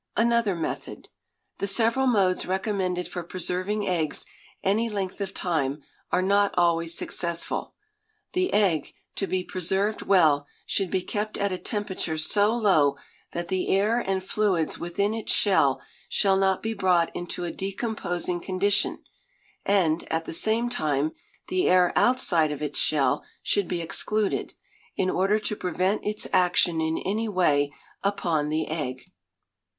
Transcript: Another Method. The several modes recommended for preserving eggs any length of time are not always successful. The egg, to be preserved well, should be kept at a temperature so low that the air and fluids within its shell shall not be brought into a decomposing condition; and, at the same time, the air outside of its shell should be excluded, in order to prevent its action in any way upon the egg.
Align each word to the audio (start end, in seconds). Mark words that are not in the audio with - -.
Another 0.17 0.55
Method. 0.55 1.09
The 1.59 1.67
several 1.67 2.07
modes 2.07 2.47
recommended 2.47 3.07
for 3.07 3.21
preserving 3.21 3.87
eggs 3.87 4.25
any 4.63 4.89
length 4.89 5.21
of 5.21 5.31
time 5.31 5.83
are 6.11 6.23
not 6.23 6.55
always 6.57 6.97
successful. 6.97 7.75
The 8.33 8.51
egg, 8.51 8.95
to 9.17 9.27
be 9.27 9.43
preserved 9.43 10.01
well, 10.01 10.47
should 10.65 10.89
be 10.89 11.03
kept 11.03 11.37
at 11.37 11.51
a 11.51 11.59
temperature 11.59 12.17
so 12.17 12.51
low 12.55 12.95
that 13.33 13.49
the 13.49 13.67
air 13.69 13.99
and 13.99 14.23
fluids 14.23 14.79
within 14.79 15.13
its 15.13 15.31
shell 15.31 15.79
shall 16.09 16.35
not 16.35 16.63
be 16.63 16.73
brought 16.73 17.15
into 17.15 17.43
a 17.43 17.51
decomposing 17.51 18.39
condition; 18.39 19.03
and, 19.67 20.11
at 20.11 20.25
the 20.25 20.33
same 20.33 20.67
time, 20.67 21.11
the 21.47 21.69
air 21.69 21.93
outside 21.95 22.51
of 22.51 22.63
its 22.63 22.79
shell 22.79 23.23
should 23.43 23.67
be 23.67 23.81
excluded, 23.81 24.55
in 24.95 25.11
order 25.11 25.37
to 25.37 25.55
prevent 25.55 26.03
its 26.03 26.27
action 26.33 26.81
in 26.81 26.97
any 27.05 27.29
way 27.29 27.71
upon 28.01 28.49
the 28.49 28.65
egg. 28.67 29.11